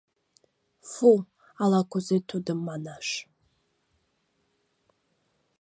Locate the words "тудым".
2.29-2.59